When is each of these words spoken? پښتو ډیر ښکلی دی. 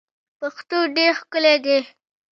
پښتو 0.39 0.77
ډیر 0.95 1.11
ښکلی 1.19 1.55
دی. 1.65 1.79